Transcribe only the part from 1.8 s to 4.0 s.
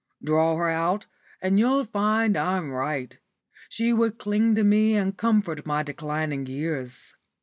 find I'm right. She